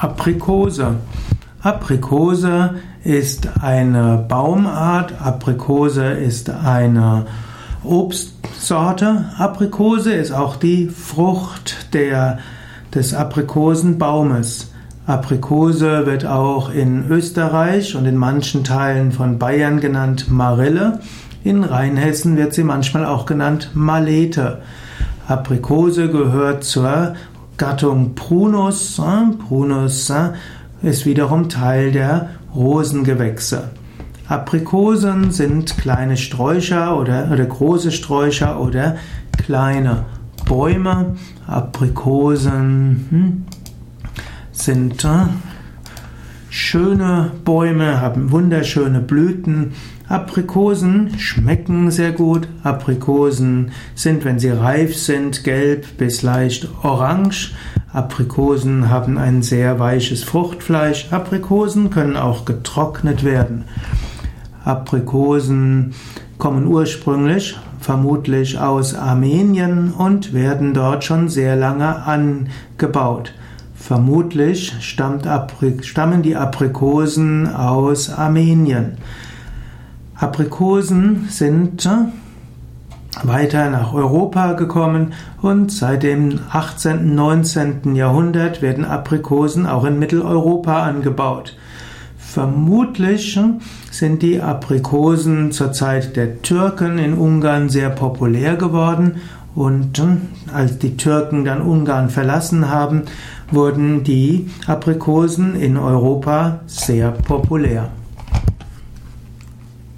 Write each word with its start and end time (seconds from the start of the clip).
Aprikose. 0.00 0.94
Aprikose 1.60 2.76
ist 3.02 3.48
eine 3.60 4.24
Baumart. 4.28 5.20
Aprikose 5.20 6.04
ist 6.04 6.50
eine 6.50 7.26
Obstsorte. 7.82 9.24
Aprikose 9.38 10.12
ist 10.12 10.30
auch 10.30 10.54
die 10.54 10.86
Frucht 10.86 11.94
der, 11.94 12.38
des 12.94 13.12
Aprikosenbaumes. 13.12 14.70
Aprikose 15.04 16.06
wird 16.06 16.26
auch 16.26 16.70
in 16.72 17.08
Österreich 17.10 17.96
und 17.96 18.06
in 18.06 18.16
manchen 18.16 18.62
Teilen 18.62 19.10
von 19.10 19.40
Bayern 19.40 19.80
genannt 19.80 20.30
Marille. 20.30 21.00
In 21.42 21.64
Rheinhessen 21.64 22.36
wird 22.36 22.54
sie 22.54 22.62
manchmal 22.62 23.04
auch 23.04 23.26
genannt 23.26 23.72
Malete. 23.74 24.62
Aprikose 25.26 26.08
gehört 26.08 26.62
zur 26.62 27.14
Gattung 27.58 28.14
Prunus. 28.14 29.02
Prunus 29.48 30.12
ist 30.80 31.06
wiederum 31.06 31.48
Teil 31.48 31.90
der 31.90 32.30
Rosengewächse. 32.54 33.70
Aprikosen 34.28 35.32
sind 35.32 35.76
kleine 35.76 36.16
Sträucher 36.16 36.96
oder, 36.96 37.30
oder 37.32 37.44
große 37.44 37.90
Sträucher 37.90 38.60
oder 38.60 38.96
kleine 39.36 40.04
Bäume. 40.46 41.16
Aprikosen 41.48 43.06
hm, 43.10 43.46
sind 44.52 45.04
schöne 46.68 47.30
Bäume, 47.46 48.02
haben 48.02 48.30
wunderschöne 48.30 49.00
Blüten. 49.00 49.72
Aprikosen 50.06 51.18
schmecken 51.18 51.90
sehr 51.90 52.12
gut. 52.12 52.46
Aprikosen 52.62 53.70
sind, 53.94 54.26
wenn 54.26 54.38
sie 54.38 54.50
reif 54.50 54.94
sind, 54.94 55.44
gelb 55.44 55.96
bis 55.96 56.20
leicht 56.20 56.68
orange. 56.82 57.54
Aprikosen 57.90 58.90
haben 58.90 59.16
ein 59.16 59.40
sehr 59.40 59.78
weiches 59.78 60.24
Fruchtfleisch. 60.24 61.10
Aprikosen 61.10 61.88
können 61.88 62.18
auch 62.18 62.44
getrocknet 62.44 63.24
werden. 63.24 63.64
Aprikosen 64.62 65.94
kommen 66.36 66.66
ursprünglich 66.66 67.56
vermutlich 67.80 68.58
aus 68.58 68.94
Armenien 68.94 69.90
und 69.94 70.34
werden 70.34 70.74
dort 70.74 71.02
schon 71.02 71.30
sehr 71.30 71.56
lange 71.56 72.04
angebaut. 72.04 73.32
Vermutlich 73.78 74.74
stammen 74.80 76.22
die 76.22 76.36
Aprikosen 76.36 77.46
aus 77.46 78.10
Armenien. 78.10 78.98
Aprikosen 80.14 81.26
sind 81.30 81.88
weiter 83.22 83.70
nach 83.70 83.94
Europa 83.94 84.52
gekommen 84.52 85.14
und 85.40 85.72
seit 85.72 86.02
dem 86.02 86.40
18. 86.50 86.98
und 86.98 87.14
19. 87.14 87.94
Jahrhundert 87.94 88.60
werden 88.60 88.84
Aprikosen 88.84 89.66
auch 89.66 89.84
in 89.84 89.98
Mitteleuropa 89.98 90.82
angebaut. 90.82 91.56
Vermutlich 92.18 93.40
sind 93.90 94.22
die 94.22 94.42
Aprikosen 94.42 95.50
zur 95.50 95.72
Zeit 95.72 96.14
der 96.16 96.42
Türken 96.42 96.98
in 96.98 97.14
Ungarn 97.14 97.70
sehr 97.70 97.90
populär 97.90 98.56
geworden 98.56 99.20
und 99.58 99.98
äh, 99.98 100.52
als 100.54 100.78
die 100.78 100.96
Türken 100.96 101.44
dann 101.44 101.60
Ungarn 101.62 102.10
verlassen 102.10 102.70
haben, 102.70 103.02
wurden 103.50 104.04
die 104.04 104.48
Aprikosen 104.68 105.56
in 105.56 105.76
Europa 105.76 106.60
sehr 106.66 107.10
populär. 107.10 107.90